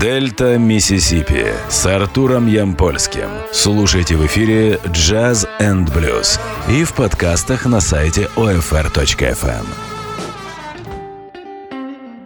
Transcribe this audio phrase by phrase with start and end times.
[0.00, 3.28] Дельта Миссисипи с Артуром Ямпольским.
[3.52, 6.38] Слушайте в эфире Jazz and Blues
[6.70, 9.97] и в подкастах на сайте OFR.FM.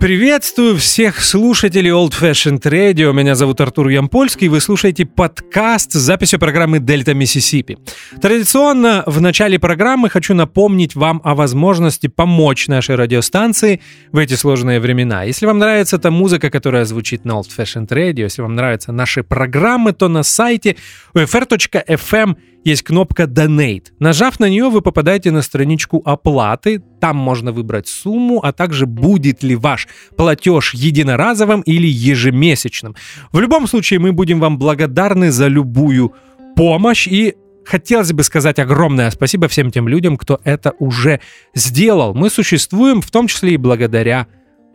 [0.02, 3.12] Приветствую всех слушателей Old Fashioned Radio.
[3.12, 4.48] Меня зовут Артур Ямпольский.
[4.48, 7.78] Вы слушаете подкаст с записью программы «Дельта Миссисипи».
[8.20, 13.80] Традиционно в начале программы хочу напомнить вам о возможности помочь нашей радиостанции
[14.10, 15.22] в эти сложные времена.
[15.22, 19.22] Если вам нравится та музыка, которая звучит на Old Fashioned Radio, если вам нравятся наши
[19.22, 20.74] программы, то на сайте
[21.14, 22.34] ufr.fm
[22.64, 23.86] есть кнопка Donate.
[23.98, 26.82] Нажав на нее, вы попадаете на страничку оплаты.
[27.00, 32.94] Там можно выбрать сумму, а также будет ли ваш платеж единоразовым или ежемесячным.
[33.32, 36.12] В любом случае, мы будем вам благодарны за любую
[36.56, 37.34] помощь и
[37.64, 41.20] Хотелось бы сказать огромное спасибо всем тем людям, кто это уже
[41.54, 42.12] сделал.
[42.12, 44.26] Мы существуем в том числе и благодаря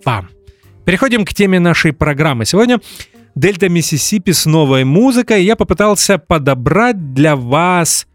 [0.05, 0.29] вам.
[0.85, 2.45] Переходим к теме нашей программы.
[2.45, 2.79] Сегодня
[3.37, 5.43] Дельта Миссисипи с новой музыкой.
[5.43, 8.07] Я попытался подобрать для вас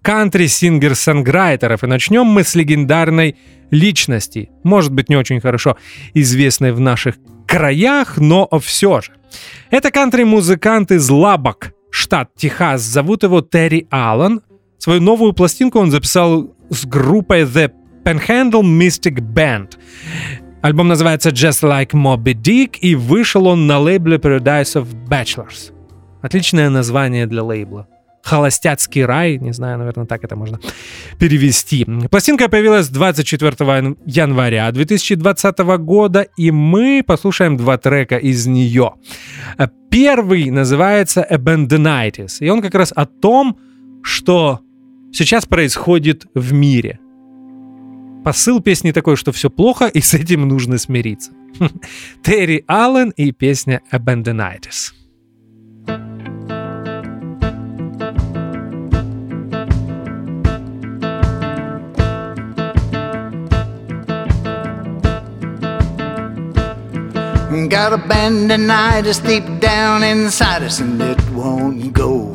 [0.00, 1.84] кантри-сингер-санграйтеров.
[1.84, 3.36] И начнем мы с легендарной
[3.70, 4.48] личности.
[4.62, 5.76] Может быть, не очень хорошо
[6.14, 9.12] известной в наших краях, но все же.
[9.70, 12.80] Это кантри-музыкант из Лабок, штат Техас.
[12.80, 14.40] Зовут его Терри Аллен.
[14.78, 17.70] Свою новую пластинку он записал с группой The
[18.04, 19.74] Panhandle Mystic Band.
[20.62, 25.72] Альбом называется Just Like Moby Dick, и вышел он на лейбле Paradise of Bachelors.
[26.22, 27.88] Отличное название для лейбла.
[28.22, 30.60] Холостяцкий рай, не знаю, наверное, так это можно
[31.18, 31.84] перевести.
[32.08, 38.92] Пластинка появилась 24 января 2020 года, и мы послушаем два трека из нее.
[39.90, 43.58] Первый называется Abandonitis, и он как раз о том,
[44.04, 44.60] что
[45.12, 47.00] сейчас происходит в мире.
[48.24, 51.32] Посыл песни такой, что все плохо, и с этим нужно смириться.
[52.22, 54.92] Терри Аллен и песня Abandonitis.
[67.68, 72.32] Got abandonitis deep down inside us and it won't go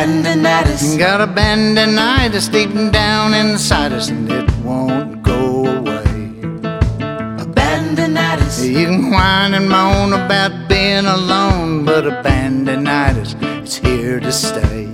[0.00, 0.98] Abandonitis.
[0.98, 6.40] Got a abandonitis deep down inside us and it won't go away.
[7.44, 8.66] Abandonitis.
[8.66, 14.84] You can whine and moan about being alone, but abandonitis it's here to stay.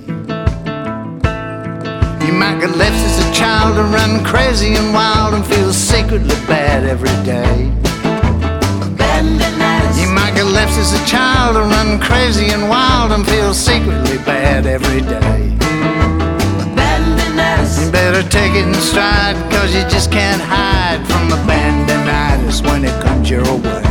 [2.25, 6.35] You might get left as a child and run crazy and wild and feel secretly
[6.47, 7.86] bad every day.
[10.67, 15.55] Get as a child and run crazy and wild and feel secretly bad every day.
[17.79, 22.91] You better take it in stride, cause you just can't hide from abandonitis when it
[23.01, 23.83] comes your way.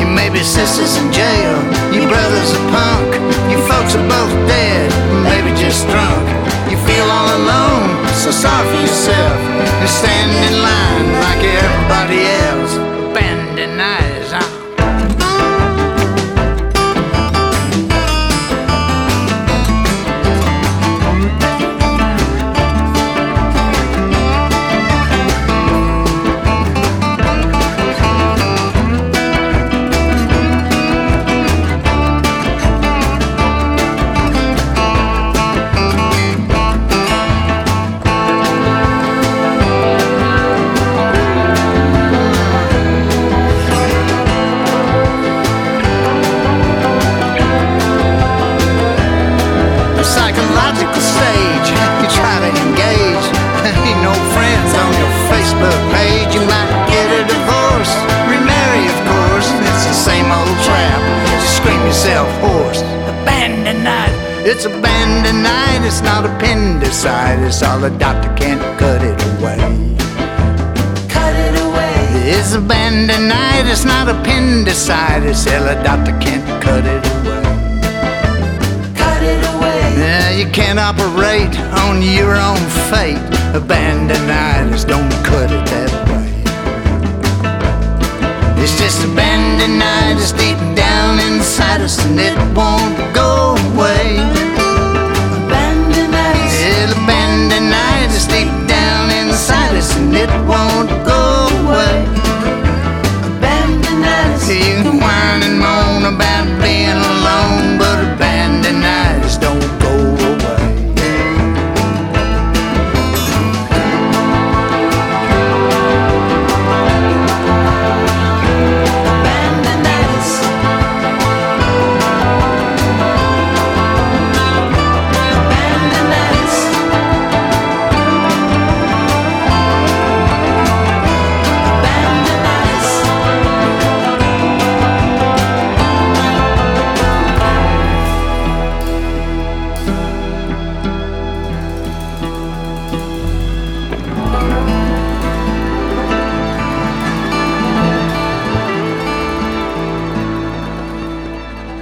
[0.00, 1.54] You may be sisters in jail,
[1.94, 3.14] your brother's a punk,
[3.46, 4.90] your folks are both dead,
[5.22, 6.26] maybe just drunk.
[6.68, 9.38] You feel all alone, so sorry for yourself.
[9.80, 12.85] You stand in line like everybody else.
[67.76, 69.58] All the doctor can't cut it away.
[71.10, 71.94] Cut it away.
[72.24, 75.44] It's abandonitis, not appendicitis.
[75.44, 77.42] Hell, the doctor can't cut it away.
[78.96, 79.92] Cut it away.
[80.00, 81.54] Yeah, you can't operate
[81.84, 82.56] on your own
[82.88, 83.20] fate.
[83.52, 86.32] Abandonitis, don't cut it that way.
[88.62, 94.45] It's just abandonitis deep down inside us, and it won't go away.
[106.96, 107.25] About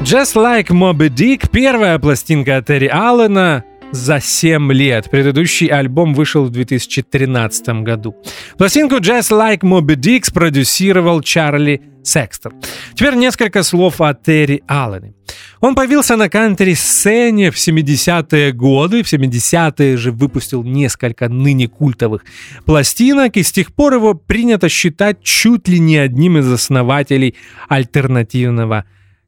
[0.05, 5.09] Just Like Moby Dick— первая пластинка Терри Аллена за 7 лет.
[5.11, 8.15] Предыдущий альбом вышел в 2013 году.
[8.59, 12.53] Пластинку Just Like Moby Dick спродюсировал Чарли Секстон.
[12.95, 15.15] Теперь несколько слов о Терри Аллене.
[15.61, 22.27] Он появился на кантри-сцене в 70-е годы, в 70-е же выпустил несколько ныне культовых
[22.67, 27.37] пластинок, и с тех пор его принято считать чуть ли не одним из основателей
[27.71, 28.85] альтернативного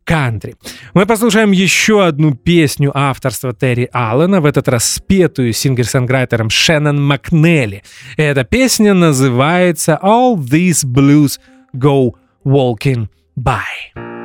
[0.06, 0.55] кантри.
[0.94, 7.82] Мы послушаем еще одну песню авторства Терри Аллена, в этот раз спетую сингер-сонграйтером Шеннон Макнелли.
[8.17, 11.38] Эта песня называется «All These Blues
[11.75, 12.12] Go
[12.44, 13.08] Walking
[13.38, 14.15] By».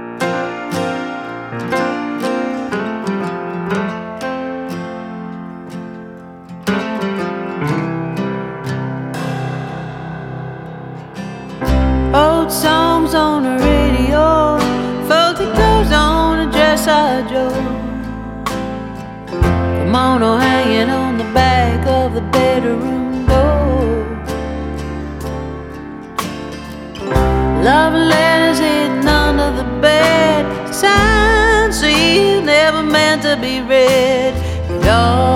[19.92, 24.06] Kimono hanging on the back of the bedroom door.
[27.62, 34.34] Love letters hidden under the bed, signs sealed, never meant to be read.
[34.70, 35.31] It all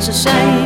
[0.00, 0.59] 是谁？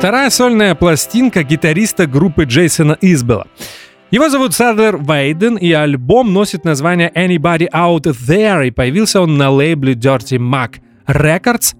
[0.00, 3.46] Вторая сольная пластинка гитариста группы Джейсона Избела.
[4.10, 9.50] Его зовут Садлер Вейден, и альбом носит название Anybody Out There, и появился он на
[9.50, 10.76] лейбле Dirty Mac
[11.06, 11.74] Records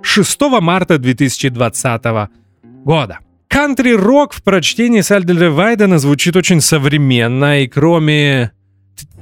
[0.00, 2.02] 6 марта 2020
[2.84, 3.18] года.
[3.48, 8.52] Кантри-рок в прочтении Сальдера Вайдена звучит очень современно, и кроме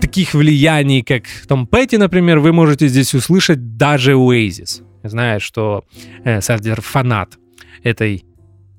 [0.01, 4.85] таких влияний, как Том Петти, например, вы можете здесь услышать даже Oasis.
[5.03, 5.83] Знаю, что
[6.23, 7.40] э, Сальдер фанат
[7.83, 8.25] этой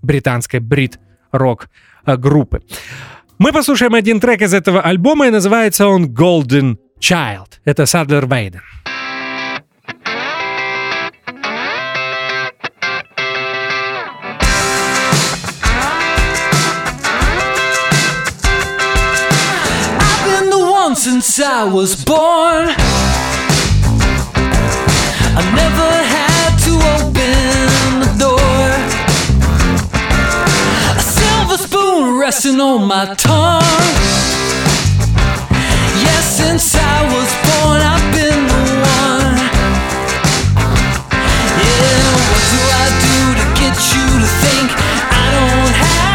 [0.02, 1.70] британской брит-рок
[2.06, 2.62] э, группы.
[3.38, 7.60] Мы послушаем один трек из этого альбома, и называется он Golden Child.
[7.66, 8.62] Это Садлер Вейден.
[20.94, 22.68] Since I was born.
[25.34, 26.11] I never
[32.22, 33.64] resting on my tongue.
[36.06, 38.64] Yes, since I was born, I've been the
[39.00, 39.38] one.
[41.66, 46.11] Yeah, what do I do to get you to think I don't have?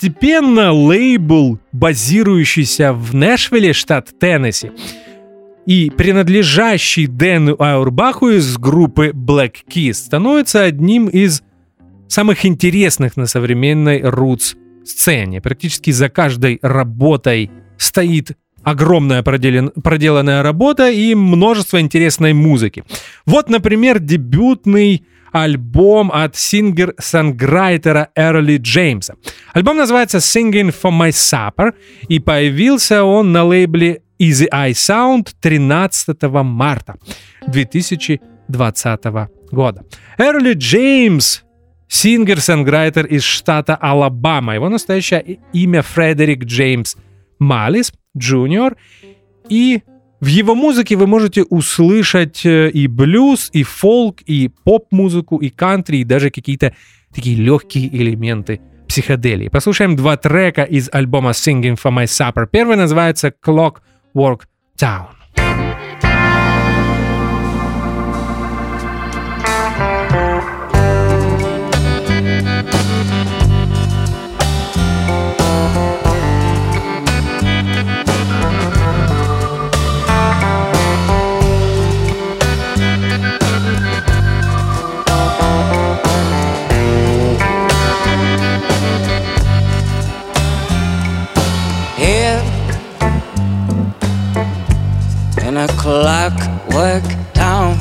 [0.00, 4.70] Постепенно лейбл, базирующийся в Нэшвилле, штат Теннесси,
[5.66, 11.42] и принадлежащий Дэну Аурбаху из группы Black Keys, становится одним из
[12.08, 15.42] самых интересных на современной roots сцене.
[15.42, 22.84] Практически за каждой работой стоит огромная проделен- проделанная работа и множество интересной музыки.
[23.26, 29.14] Вот, например, дебютный альбом от сингер-санграйтера Эрли Джеймса.
[29.52, 31.74] Альбом называется Singing for My Supper,
[32.08, 36.96] и появился он на лейбле Easy Eye Sound 13 марта
[37.46, 39.04] 2020
[39.50, 39.84] года.
[40.18, 41.42] Эрли Джеймс
[41.88, 44.54] сингер-санграйтер из штата Алабама.
[44.54, 46.96] Его настоящее имя Фредерик Джеймс
[47.38, 48.76] Малис Джуниор.
[49.48, 49.82] И
[50.20, 55.98] в его музыке вы можете услышать э, и блюз, и фолк, и поп-музыку, и кантри,
[55.98, 56.74] и даже какие-то
[57.14, 59.48] такие легкие элементы психоделии.
[59.48, 62.46] Послушаем два трека из альбома Singing for My Supper.
[62.50, 64.42] Первый называется Clockwork
[64.78, 65.19] Town.
[95.80, 97.74] Clockwork town.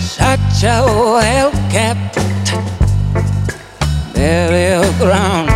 [0.00, 2.14] Such a well kept
[4.14, 5.47] burial ground.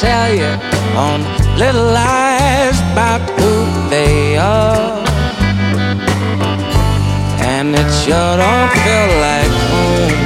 [0.00, 0.52] Sell you
[0.94, 1.22] on
[1.56, 3.52] little lies about who
[3.88, 5.02] they are.
[7.40, 10.18] And it sure don't feel like home.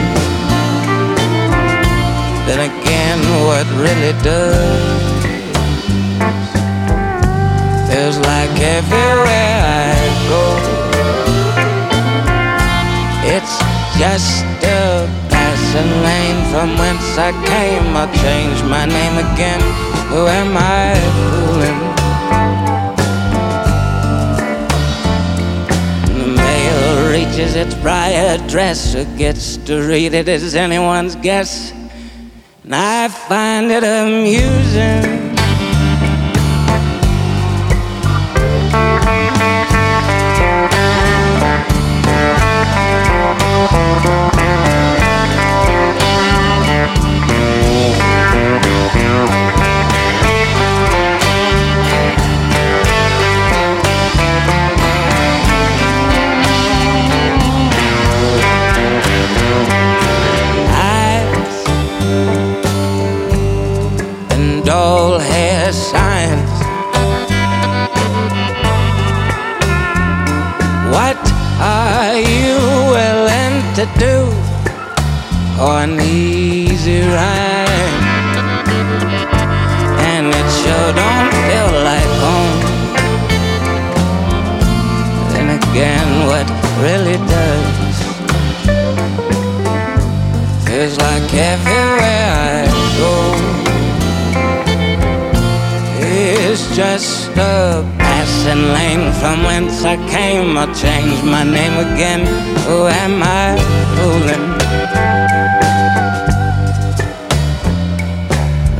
[2.46, 5.10] Then again, what really does
[7.88, 10.00] feels like everywhere I
[10.30, 10.44] go.
[13.34, 13.54] It's
[14.00, 15.29] just a
[15.70, 17.96] passing lane from whence I came.
[17.96, 19.60] I'll change my name again.
[20.08, 21.80] Who am I fooling?
[26.18, 28.94] The mail reaches its prior address.
[28.94, 31.72] Who gets to read it is anyone's guess.
[32.64, 35.19] And I find it amusing
[99.39, 100.57] from whence I came.
[100.57, 102.25] I changed my name again.
[102.67, 103.55] Who am I
[103.95, 104.45] fooling?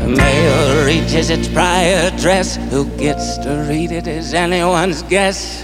[0.02, 2.58] The mail reaches its prior address.
[2.72, 5.64] Who gets to read it is anyone's guess.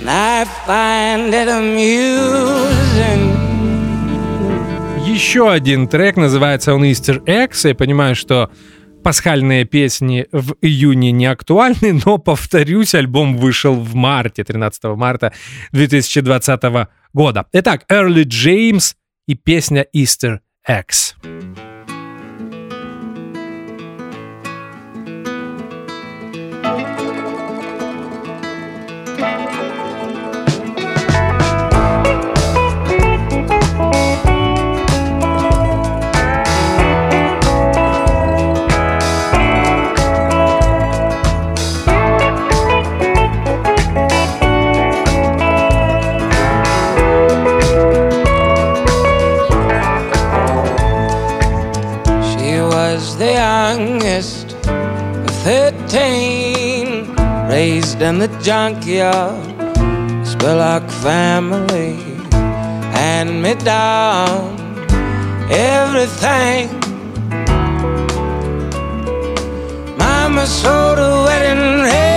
[0.00, 3.36] And I find it amusing.
[5.06, 7.66] Еще один трек, называется он Easter Eggs.
[7.66, 8.50] Я понимаю, что
[9.03, 15.33] пасхальные песни в июне не актуальны, но, повторюсь, альбом вышел в марте, 13 марта
[15.71, 16.61] 2020
[17.13, 17.45] года.
[17.53, 18.95] Итак, Early James
[19.27, 21.15] и песня Easter Eggs.
[58.11, 59.41] In the junkyard,
[60.25, 61.93] Spurlock family,
[62.91, 64.59] hand me down
[65.49, 66.67] everything.
[69.97, 72.10] Mama sold a wedding ring.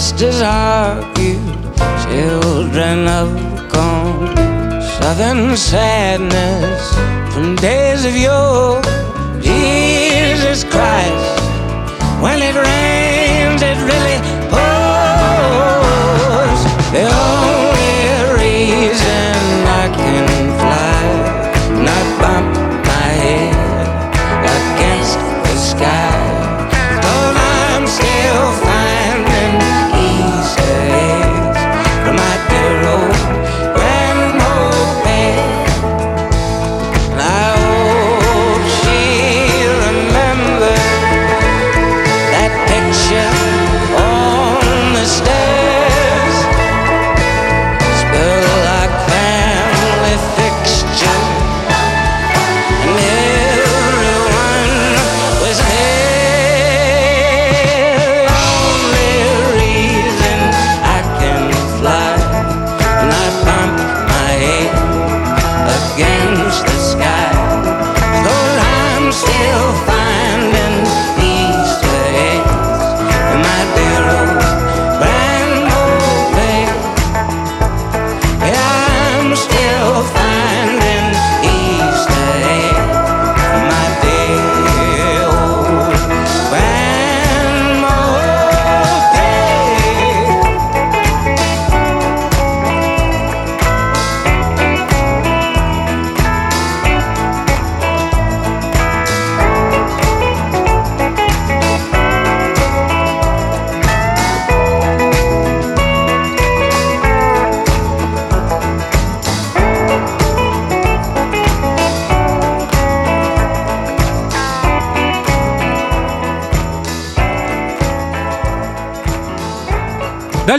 [0.00, 1.42] Sisters argued,
[2.04, 3.28] children of
[3.70, 4.34] gone.
[4.96, 6.82] Southern sadness
[7.34, 8.80] from days of yore.
[9.42, 11.40] Jesus Christ,
[12.22, 12.99] when it rains,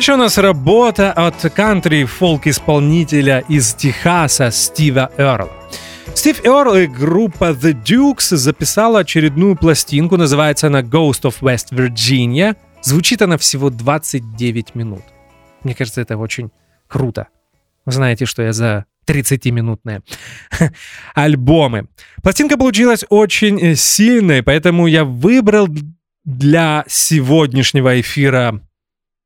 [0.01, 5.51] Дальше у нас работа от кантри-фолк-исполнителя из Техаса Стива Эрла.
[6.15, 12.55] Стив Эрл и группа The Dukes записала очередную пластинку, называется она Ghost of West Virginia.
[12.81, 15.03] Звучит она всего 29 минут.
[15.63, 16.49] Мне кажется, это очень
[16.87, 17.27] круто.
[17.85, 20.01] Вы знаете, что я за 30-минутные
[21.13, 21.89] альбомы.
[22.23, 25.69] Пластинка получилась очень э, сильной, поэтому я выбрал
[26.25, 28.61] для сегодняшнего эфира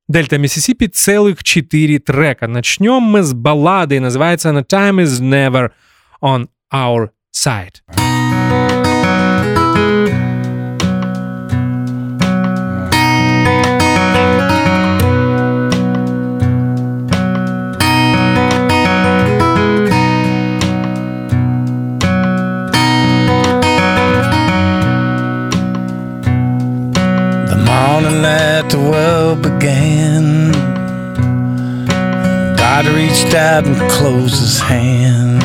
[0.07, 2.47] Дельта Миссисипи целых четыре трека.
[2.47, 5.71] Начнем мы с баллады, называется она Time is Never
[6.21, 7.81] on Our Side.
[28.65, 30.51] That the world began,
[32.55, 35.43] God reached out and closed his hand.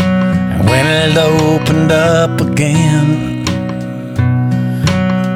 [0.00, 3.44] And when it opened up again,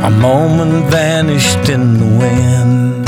[0.03, 3.07] a moment vanished in the wind.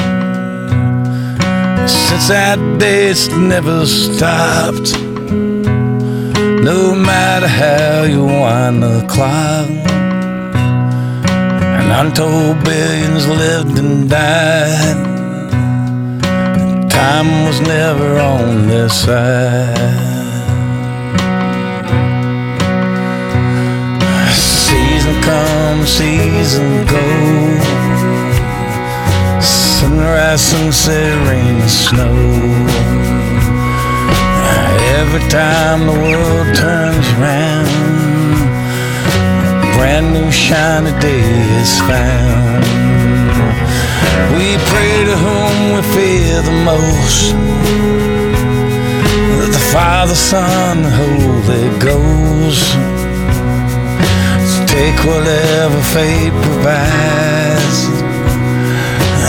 [1.89, 4.93] Since that day, it's never stopped.
[6.63, 10.02] No matter how you wind the clock.
[11.95, 14.97] Untold billions lived and died.
[16.91, 19.77] Time was never on their side.
[24.33, 27.05] Season come, season go.
[29.43, 32.15] Sunrise, sunset, rain, and snow.
[34.99, 38.02] Every time the world turns around
[39.75, 41.25] brand new shiny day
[41.61, 42.65] is found.
[44.37, 47.35] We pray to whom we fear the most.
[49.39, 52.73] That The Father, Son, Holy Ghost.
[54.51, 57.81] So take whatever fate provides.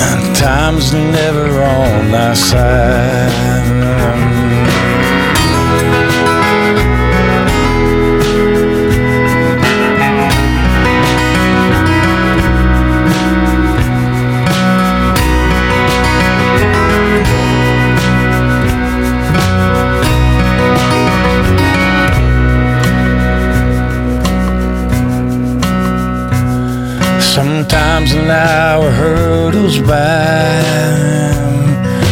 [0.08, 3.63] And time's never on our side.
[27.34, 30.62] Sometimes an hour hurtles by.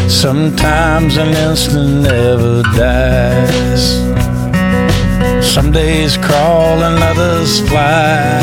[0.10, 3.84] Sometimes an instant never dies.
[5.46, 8.42] Some days crawl and others fly.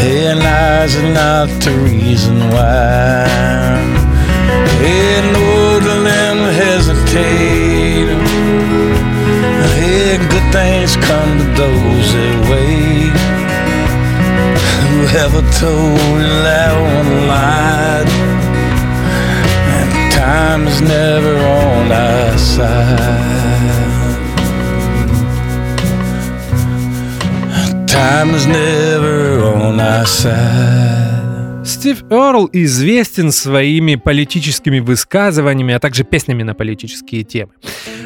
[0.00, 3.26] Hey, and ours are not the reason why.
[4.80, 8.08] Hey, no to hesitate.
[9.76, 11.41] Hey, good things come
[15.22, 18.08] Whoever told that one lied?
[19.76, 24.18] And time is never on our side.
[27.86, 31.64] Time is never on our side.
[31.64, 37.52] Стив Эрл известен своими политическими высказываниями, а также песнями на политические темы.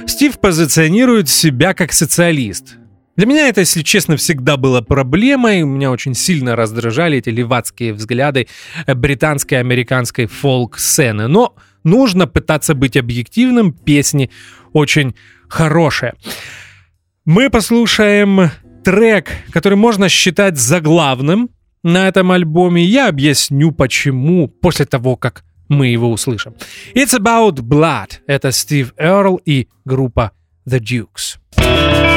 [0.07, 2.76] Стив позиционирует себя как социалист.
[3.16, 5.62] Для меня это, если честно, всегда было проблемой.
[5.62, 8.46] Меня очень сильно раздражали эти левацкие взгляды
[8.87, 11.26] э, британской и американской фолк-сцены.
[11.26, 13.72] Но нужно пытаться быть объективным.
[13.72, 14.31] Песни
[14.72, 15.14] очень
[15.48, 16.14] хорошие.
[17.24, 18.50] Мы послушаем
[18.85, 21.50] трек, который можно считать заглавным
[21.83, 22.85] на этом альбоме.
[22.85, 26.55] Я объясню, почему после того, как мы его услышим.
[26.94, 28.18] It's About Blood.
[28.26, 30.33] Это Стив Эрл и группа
[30.68, 32.15] The Dukes.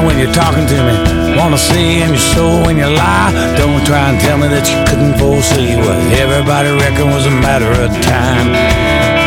[0.00, 1.36] Eye when you're talking to me.
[1.36, 3.32] Wanna see in your soul when you lie.
[3.56, 7.70] Don't try and tell me that you couldn't foresee what everybody reckoned was a matter
[7.70, 8.48] of time.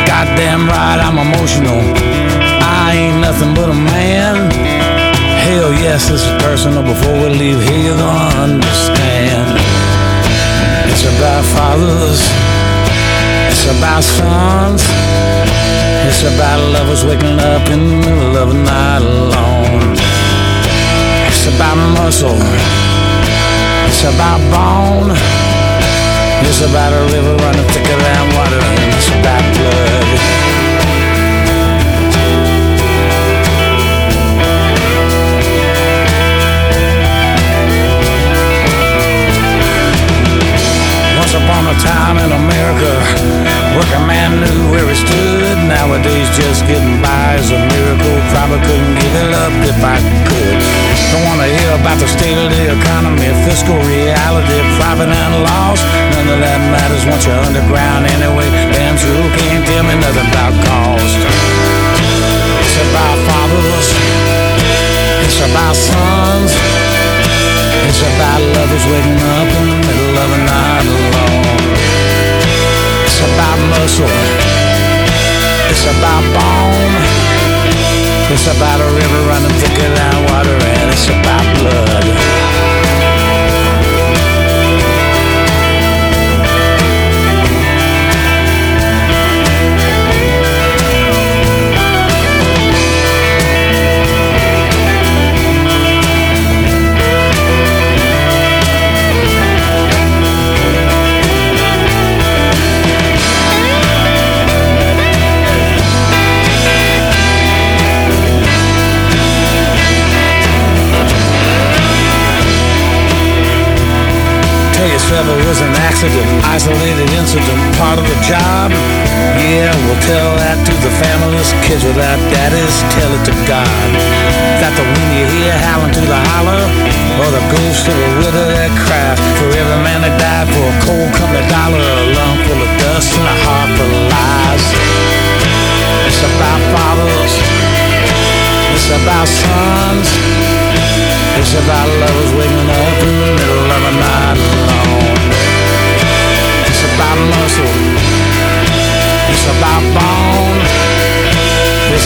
[0.05, 1.81] Goddamn right, I'm emotional.
[2.61, 4.51] I ain't nothing but a man.
[5.45, 6.83] Hell yes, this is personal.
[6.83, 9.45] Before we leave here, you're gonna understand.
[10.89, 12.21] It's about fathers.
[13.51, 14.83] It's about sons.
[16.07, 20.12] It's about lovers waking up in the middle of the night alone.
[21.45, 22.39] It's about muscle.
[23.85, 25.11] It's about bone.
[26.47, 28.61] It's about a river running thicker than water.
[28.63, 30.42] And it's about blood.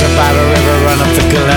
[0.01, 1.56] About a river running thicker than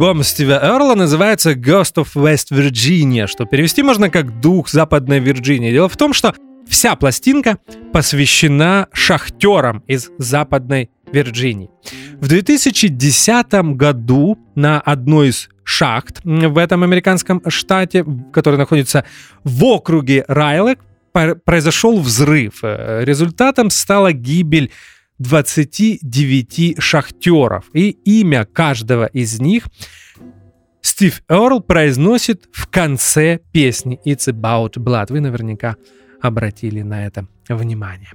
[0.00, 5.72] альбом Стива Эрла называется Ghost of West Virginia, что перевести можно как «Дух Западной Вирджинии».
[5.72, 6.34] Дело в том, что
[6.66, 7.58] вся пластинка
[7.92, 11.68] посвящена шахтерам из Западной Вирджинии.
[12.18, 19.04] В 2010 году на одной из шахт в этом американском штате, который находится
[19.44, 20.78] в округе Райлек,
[21.44, 22.60] произошел взрыв.
[22.62, 24.70] Э, Результатом стала гибель
[25.20, 27.66] 29 шахтеров.
[27.72, 29.68] И имя каждого из них
[30.82, 35.06] Стив Эрл произносит в конце песни It's About Blood.
[35.10, 35.76] Вы наверняка
[36.20, 38.08] обратили на это внимание.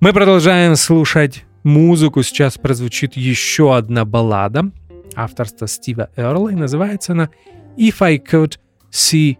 [0.00, 2.22] Мы продолжаем слушать музыку.
[2.22, 4.70] Сейчас прозвучит еще одна баллада
[5.14, 6.50] авторства Стива Эрла.
[6.50, 7.30] И называется она
[7.76, 8.58] If I Could
[8.90, 9.38] See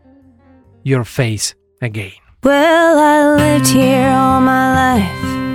[0.85, 2.13] Your Face Again.
[2.43, 5.50] Well, I lived here all my life.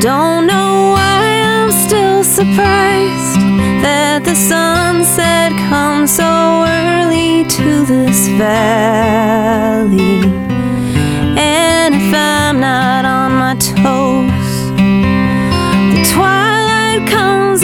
[0.00, 3.34] Don't know why I'm still surprised
[3.82, 10.22] that the sunset comes so early to this valley.
[11.36, 14.70] And if I'm not on my toes,
[15.94, 17.57] the twilight comes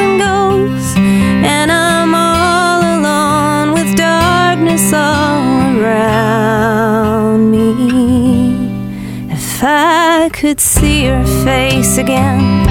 [10.24, 12.64] I could see your face again,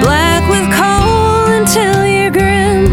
[0.00, 2.86] black with coal until you're grim,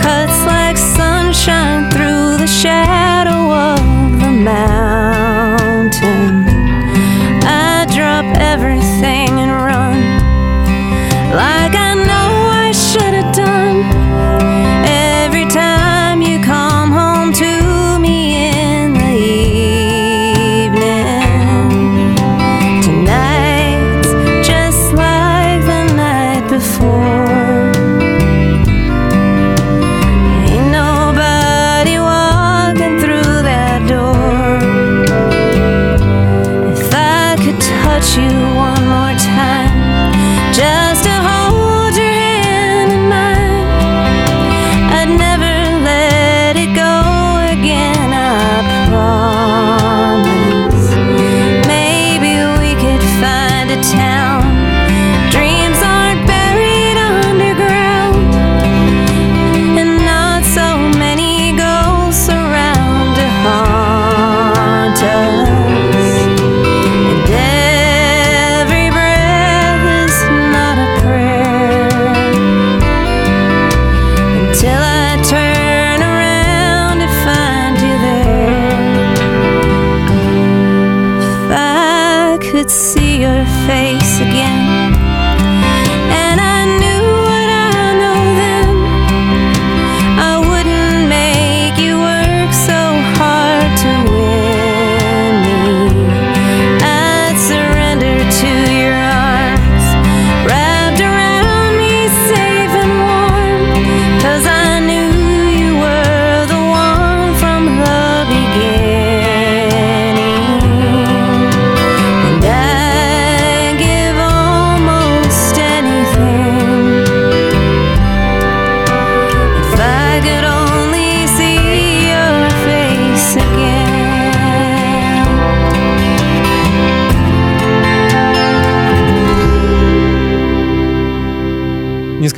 [0.00, 5.13] cuts like sunshine through the shadow of the mountain.
[26.86, 27.33] 我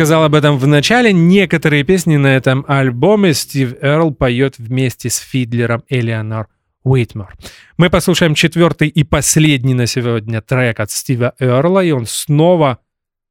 [0.07, 5.17] сказал об этом в начале, некоторые песни на этом альбоме Стив Эрл поет вместе с
[5.17, 6.47] Фидлером Элеонор
[6.85, 7.35] Уитмор.
[7.77, 12.79] Мы послушаем четвертый и последний на сегодня трек от Стива Эрла, и он снова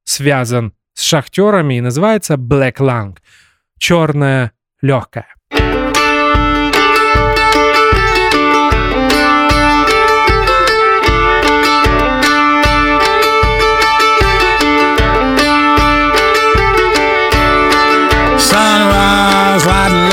[0.04, 3.16] связан с шахтерами и называется Black Lung.
[3.78, 5.34] Черная легкая.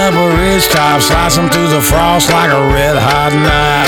[0.04, 3.88] Up a ridge top, slicing through the frost like a red hot knife.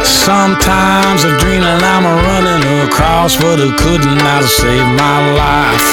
[0.00, 5.86] Sometimes I'm dreaming I'm a running across, but who couldn't not have saved my life?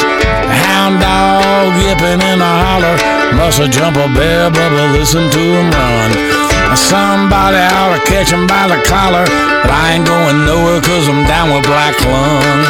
[0.48, 2.96] Hound dog yipping in a holler,
[3.36, 6.12] must have jumped a bear, but listen to him run.
[6.72, 9.28] Somebody ought to catch him by the collar,
[9.68, 12.64] but I ain't going nowhere cause I'm down with black lung.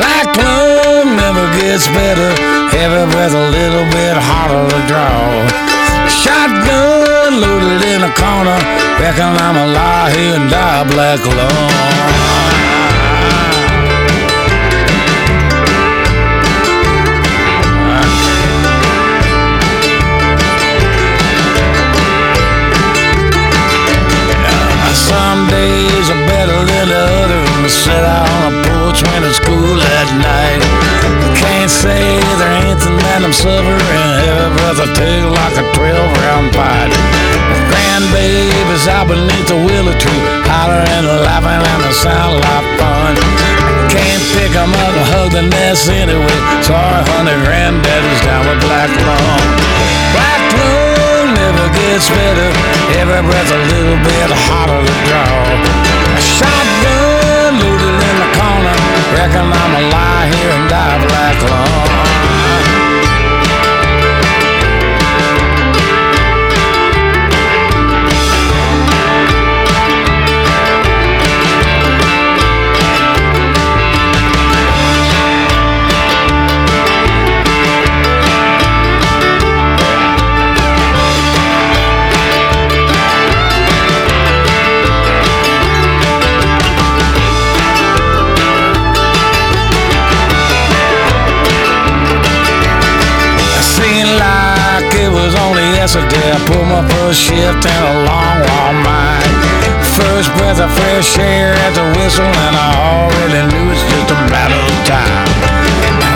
[0.00, 2.32] Black lung never gets better,
[2.72, 5.77] every breath a little bit harder to draw.
[6.22, 8.58] Shotgun loaded in a corner,
[9.00, 12.08] reckon I'm a lie here and die black alone.
[25.08, 27.68] Some days are better than the other.
[27.68, 30.87] Sit out on a porch when it's cool at night.
[31.38, 33.78] Can't say there ain't anything that I'm suffering.
[34.78, 36.92] I take like a 12 round pipe.
[37.70, 43.14] Grandbabies out beneath the willow tree, hollering and laughing and it sound like fun.
[43.90, 46.38] Can't pick 'em up and hug the nest anyway.
[46.62, 49.46] Sorry, honey, granddaddy's down with black lung.
[50.14, 52.50] Black lung never gets better.
[53.00, 55.32] Every breath a little bit harder to draw.
[56.18, 56.77] A shotgun
[59.14, 61.77] Reckon I'm a lie here and die black lung.
[95.96, 99.32] Only yesterday I pulled my first shift in a long, long mile.
[99.96, 104.18] First breath of fresh air at the whistle, and I already knew it's just a
[104.28, 105.28] matter of time.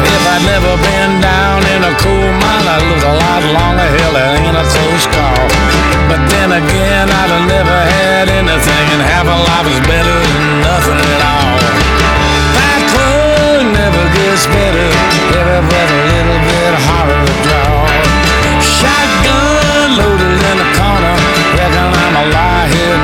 [0.05, 3.89] If I'd never been down in a coal mine, I'd lived a lot longer.
[3.97, 5.45] Hell, it ain't a close call.
[6.09, 10.47] But then again, I'd have never had anything, and half a life is better than
[10.69, 11.59] nothing at all.
[12.61, 14.89] That club never gets better.
[15.33, 17.82] Every breath a little bit harder to draw.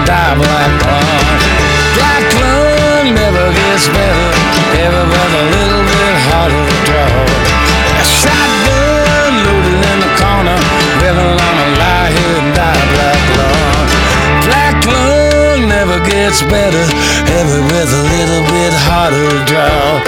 [0.09, 1.29] Die black lung.
[1.97, 4.29] Black lung never gets better.
[4.81, 7.13] Every breath a little bit harder to draw.
[8.01, 10.57] Shotgun loaded in the corner.
[11.05, 13.87] Reckon I'm a lie here and die black lung.
[14.49, 16.85] Black lung never gets better.
[17.39, 20.01] Every breath a little bit harder to draw.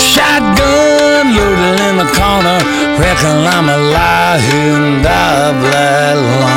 [0.00, 2.58] Shotgun loaded in the corner.
[2.96, 6.56] Reckon I'm a lie here and die black lung.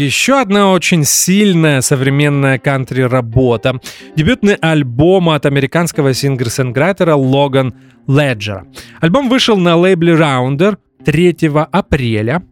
[0.00, 3.80] Еще одна очень сильная современная кантри-работа.
[4.16, 7.74] Дебютный альбом от американского сингер-сенграйтера Логан
[8.08, 8.66] Леджера.
[9.02, 12.42] Альбом вышел на лейбле Rounder 3 апреля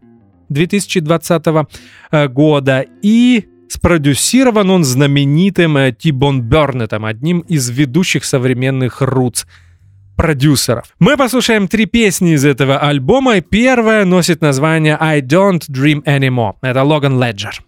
[0.49, 1.43] 2020
[2.11, 9.47] э, года и спродюсирован он знаменитым э, Тибон Бернетом, одним из ведущих современных рутс
[10.19, 10.83] продюсеров.
[10.99, 13.37] Мы послушаем три песни из этого альбома.
[13.37, 16.55] и Первая носит название I Don't Dream Anymore.
[16.61, 17.63] Это Логан Леджер.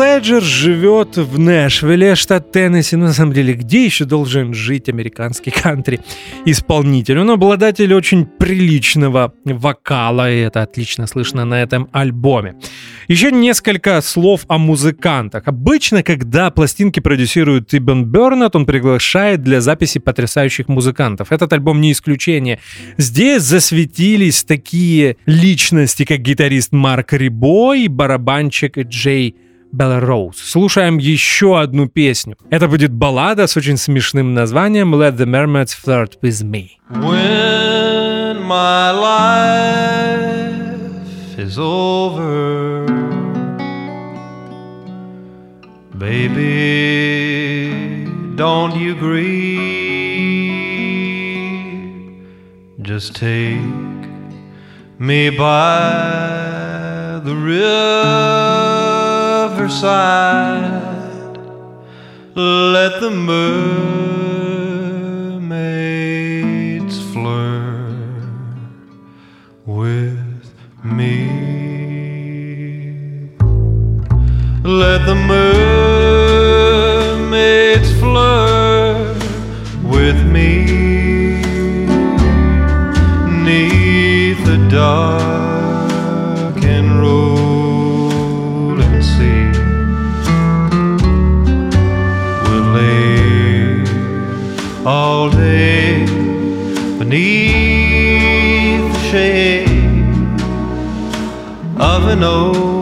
[0.00, 2.96] Леджер живет в Нэшвилле, штат Теннесси.
[2.96, 7.18] Ну, на самом деле, где еще должен жить американский кантри-исполнитель?
[7.18, 12.56] Он обладатель очень приличного вокала, и это отлично слышно на этом альбоме.
[13.06, 15.46] Еще несколько слов о музыкантах.
[15.46, 21.30] Обычно, когда пластинки продюсирует Тибон Бернет, он приглашает для записи потрясающих музыкантов.
[21.30, 22.58] Этот альбом не исключение.
[22.96, 29.36] Здесь засветились такие личности, как гитарист Марк Рибо и барабанщик Джей
[29.74, 30.36] Белла Роуз.
[30.38, 32.36] Слушаем еще одну песню.
[32.48, 36.78] Это будет баллада с очень смешным названием Let the Mermaids Flirt With Me.
[36.90, 40.28] When my life
[41.36, 42.86] is over,
[45.98, 47.74] baby,
[48.36, 49.74] don't you grieve.
[52.80, 53.58] Just take
[55.00, 57.34] me by the
[59.54, 61.38] riverside.
[62.34, 63.46] Let the mermaids
[67.12, 68.24] flirt
[69.64, 70.52] with
[70.82, 71.28] me.
[74.64, 76.70] Let the mermaids
[78.00, 79.22] flirt
[79.84, 80.50] with me.
[83.44, 85.23] Neath the dark
[102.24, 102.73] of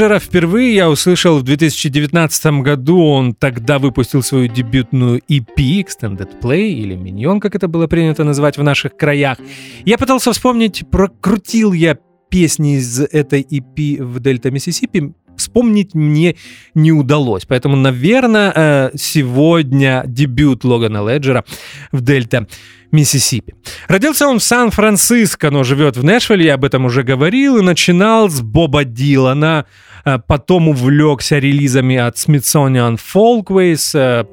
[0.00, 3.02] Леджера впервые я услышал в 2019 году.
[3.04, 8.56] Он тогда выпустил свою дебютную EP, Extended Play, или Миньон, как это было принято называть
[8.56, 9.36] в наших краях.
[9.84, 11.98] Я пытался вспомнить, прокрутил я
[12.30, 15.12] песни из этой EP в Дельта Миссисипи,
[15.50, 16.36] вспомнить мне
[16.74, 17.44] не удалось.
[17.44, 21.44] Поэтому, наверное, э, сегодня дебют Логана Леджера
[21.92, 22.46] в Дельта
[22.92, 23.54] Миссисипи.
[23.88, 28.28] Родился он в Сан-Франциско, но живет в Нэшвилле, я об этом уже говорил, и начинал
[28.28, 29.64] с Боба Дилана,
[30.04, 34.24] э, потом увлекся релизами от Smithsonian Folkways, э,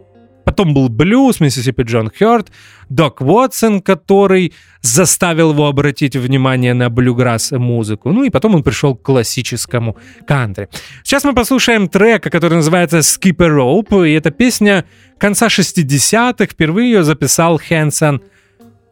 [0.47, 2.51] потом был блюз, Миссисипи Джон Хёрд,
[2.87, 8.13] Док Уотсон, который заставил его обратить внимание на блюграсс музыку.
[8.13, 10.69] Ну и потом он пришел к классическому кантри.
[11.03, 14.85] Сейчас мы послушаем трек, который называется Skip a Rope, и это песня
[15.17, 18.21] конца 60-х, впервые ее записал Хэнсон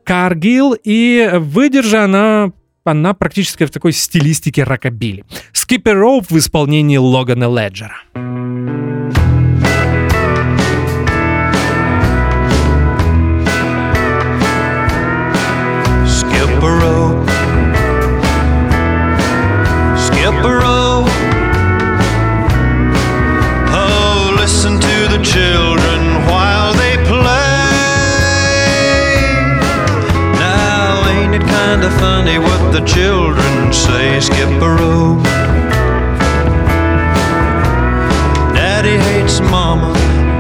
[0.03, 2.51] Каргил, и выдержа она
[2.84, 5.24] она практически в такой стилистике рокобили.
[5.53, 7.95] Skip a Rope в исполнении Логана Леджера.
[25.36, 27.60] Children while they play.
[30.40, 34.06] Now, ain't it kinda funny what the children say?
[34.28, 35.24] Skip a rope.
[38.58, 39.92] Daddy hates mama,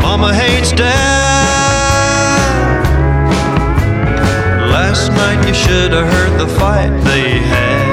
[0.05, 0.95] mama hates dad.
[4.75, 7.87] Last night you should have heard the fight they had.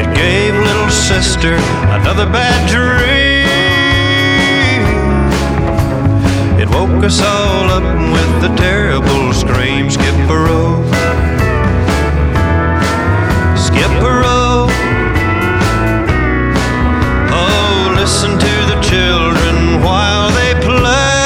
[0.00, 1.54] It gave little sister
[1.96, 3.27] another bad dream.
[6.60, 9.88] It woke us all up with the terrible scream.
[9.88, 10.84] Skip a rope.
[13.56, 14.74] Skip a rope.
[17.30, 21.22] Oh, listen to the children while they play.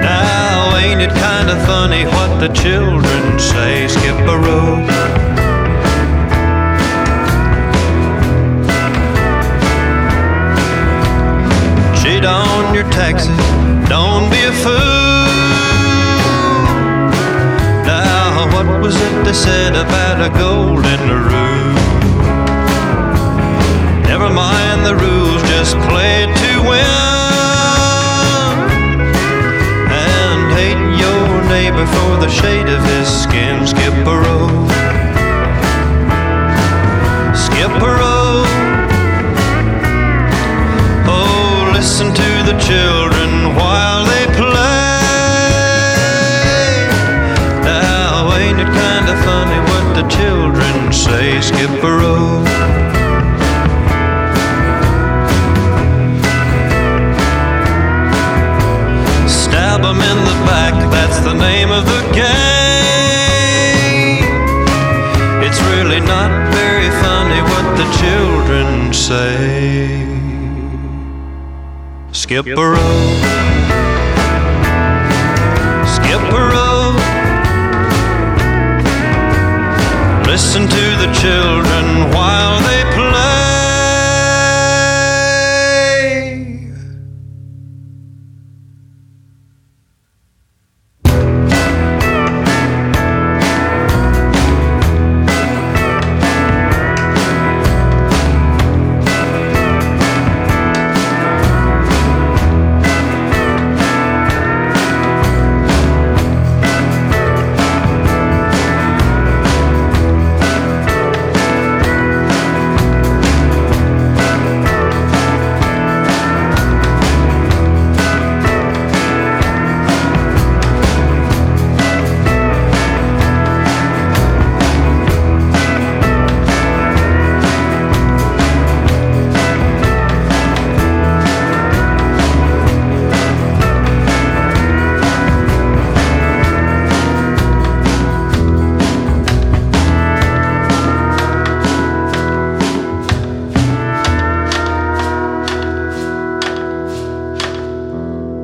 [0.00, 3.88] Now, ain't it kinda funny what the children say?
[3.88, 4.38] Skip a
[12.22, 12.50] rope.
[12.60, 13.36] On your taxes,
[13.88, 14.70] don't be a fool.
[17.86, 21.74] Now, what was it they said about a golden rule?
[24.06, 26.86] Never mind the rules, just play to win.
[29.90, 33.66] And hate your neighbor for the shade of his skin.
[33.66, 34.99] Skip a rope.
[41.80, 45.00] Listen to the children while they play.
[47.64, 51.40] Now, ain't it kinda funny what the children say?
[51.40, 52.48] Skip a rope.
[59.26, 62.30] Stab 'em in the back, that's the name of the game.
[65.46, 69.99] It's really not very funny what the children say.
[72.30, 72.76] Skip a row.
[75.84, 77.02] Skip a rope.
[80.28, 82.89] Listen to the children while they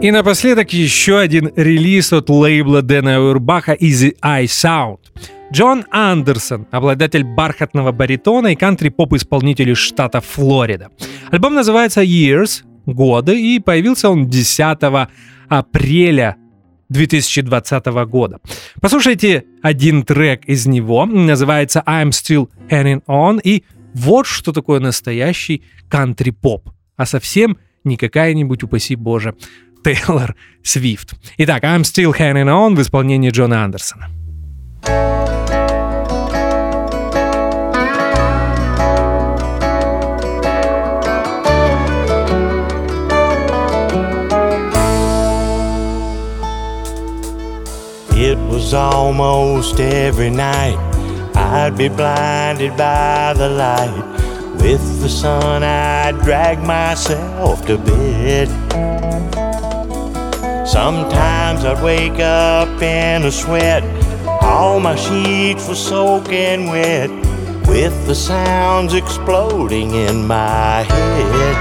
[0.06, 4.98] И напоследок еще один релиз от лейбла Дэна Уэрбаха Easy Eye Sound.
[5.52, 10.90] Джон Андерсон, обладатель бархатного баритона и кантри-поп-исполнитель из штата Флорида.
[11.32, 14.78] Альбом называется Years, годы, и появился он 10
[15.48, 16.36] апреля
[16.88, 18.38] 2020 года.
[18.80, 25.64] Послушайте один трек из него, называется I'm Still Hanging On, и вот что такое настоящий
[25.88, 29.34] кантри-поп, а совсем не какая-нибудь, упаси боже,
[29.83, 31.15] Тейлор Свифт.
[31.37, 34.09] Итак, I'm Still Hanging On в исполнении Джона Андерсона.
[48.13, 50.77] It was almost every night
[51.35, 54.03] I'd be blinded by the light.
[54.61, 58.47] With the sun, I'd drag myself to bed.
[60.76, 63.82] Sometimes I'd wake up in a sweat.
[64.42, 67.08] All my sheets were soaking wet.
[67.66, 71.56] With the sounds exploding in my head.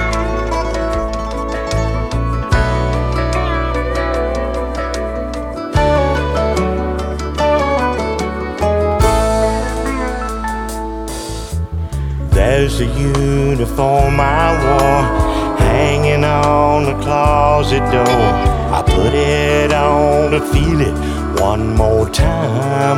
[12.31, 18.64] There's a uniform I wore hanging on the closet door.
[18.87, 22.97] Put it on to feel it one more time.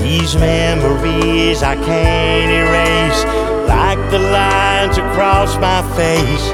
[0.00, 3.24] These memories I can't erase,
[3.68, 6.44] like the lines across my face.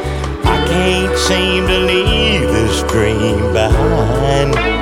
[0.44, 4.77] I can't seem to leave this dream behind.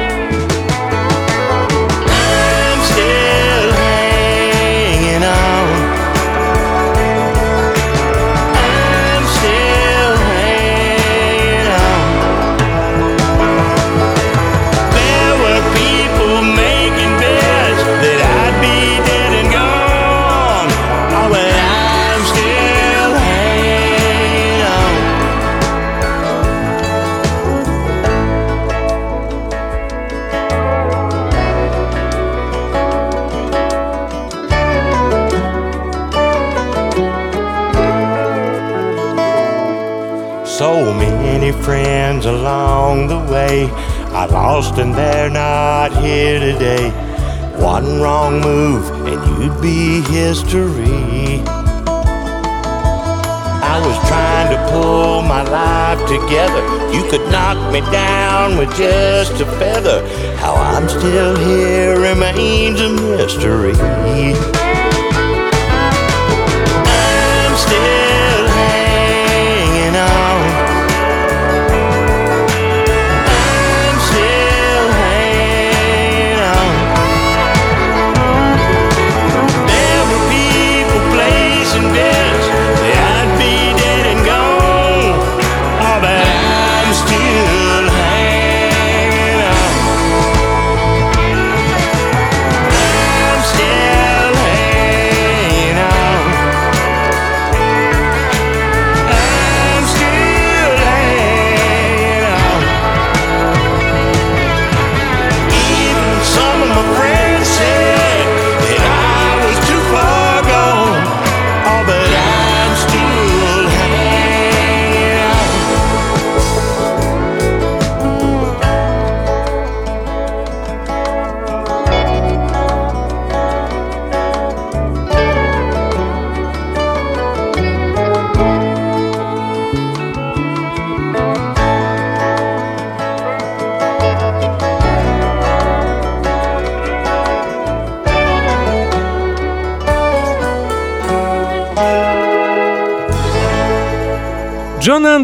[42.86, 43.68] Along the way
[44.12, 46.90] I lost and they're not here today.
[47.58, 51.42] One wrong move and you'd be history.
[53.72, 56.62] I was trying to pull my life together.
[56.94, 60.06] You could knock me down with just a feather.
[60.36, 63.74] How I'm still here remains a mystery.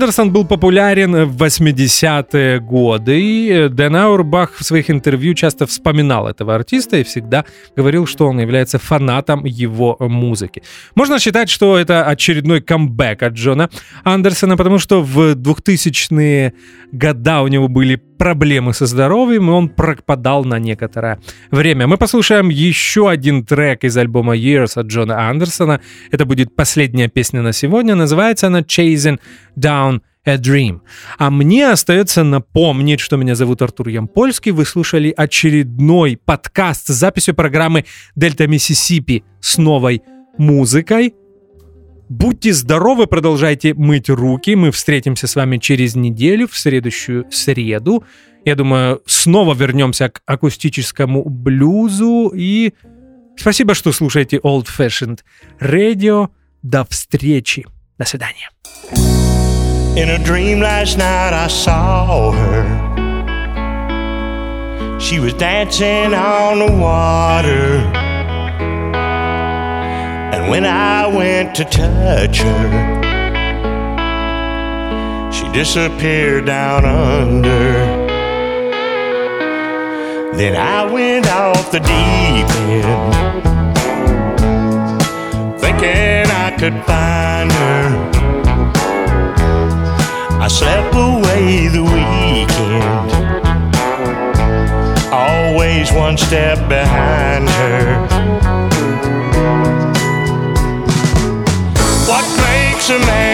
[0.03, 6.57] Андерсон был популярен в 80-е годы, и Дэн Аурбах в своих интервью часто вспоминал этого
[6.57, 7.45] артиста и всегда
[7.77, 10.65] говорил, что он является фанатом его музыки.
[10.97, 13.71] Можно считать, что это очередной камбэк от Джона
[14.03, 16.53] Андерсона, потому что в 2000-е
[16.91, 21.19] года у него были проблемы со здоровьем, и он пропадал на некоторое
[21.51, 21.87] время.
[21.87, 25.81] Мы послушаем еще один трек из альбома Years от Джона Андерсона.
[26.13, 27.97] Это будет последняя песня на сегодня.
[27.97, 29.19] Называется она Chasing
[29.59, 29.92] Down
[30.25, 30.81] a Dream.
[31.19, 34.53] А мне остается напомнить, что меня зовут Артур Ямпольский.
[34.53, 40.03] Вы слушали очередной подкаст с записью программы Дельта Миссисипи с новой
[40.39, 41.15] музыкой.
[42.09, 44.55] Будьте здоровы, продолжайте мыть руки.
[44.55, 48.05] Мы встретимся с вами через неделю, в следующую среду.
[48.45, 52.31] Я думаю, снова вернемся к акустическому блюзу.
[52.35, 52.75] И
[53.37, 55.21] спасибо, что слушаете Old Fashioned
[55.61, 56.29] Radio.
[56.63, 57.67] До встречи.
[57.99, 58.51] До свидания.
[59.95, 62.65] In a dream last night, I saw her
[64.99, 67.77] She was dancing on the water.
[70.33, 73.03] And when I went to touch her,
[75.31, 77.75] she disappeared down under.
[80.39, 83.13] Then I went off the deep end,
[85.61, 88.12] thinking I could find her.
[90.45, 92.83] I slept away the weekend,
[95.13, 98.09] always one step behind her.
[102.09, 103.32] What makes a man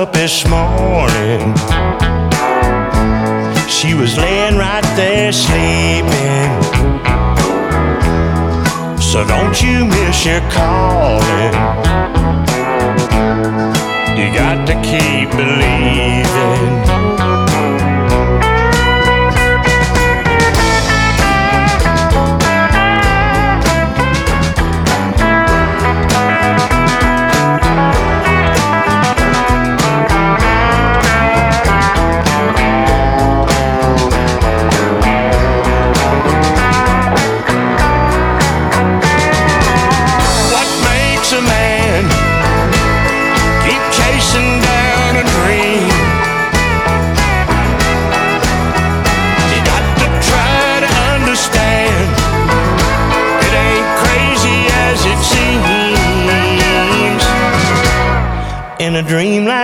[0.00, 1.54] up this morning,
[3.68, 6.62] she was laying right there sleeping.
[8.98, 11.52] So don't you miss your calling.
[14.16, 16.99] You got to keep believing.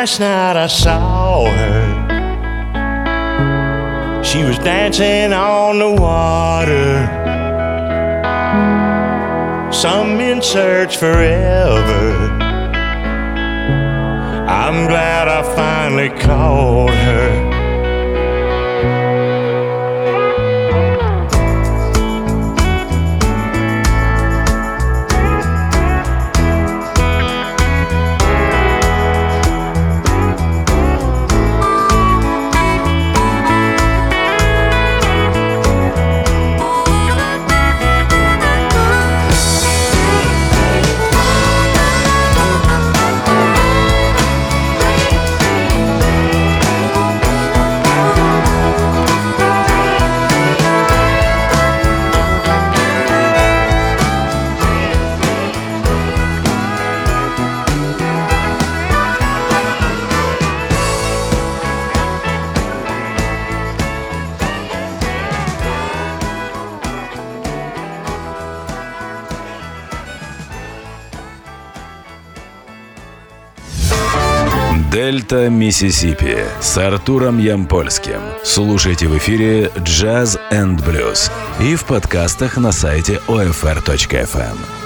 [0.06, 1.82] Last night, I saw her.
[4.22, 7.08] She was dancing on the water.
[9.72, 12.14] Some men search forever.
[14.48, 17.55] I'm glad I finally caught her.
[75.26, 78.20] Дельта Миссисипи с Артуром Ямпольским.
[78.44, 84.85] Слушайте в эфире Jazz and Blues и в подкастах на сайте OFR.FM.